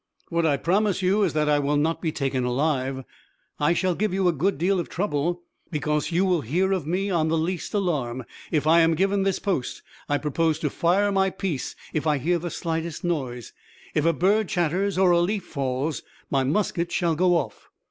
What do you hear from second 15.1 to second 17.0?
a leaf falls, my musket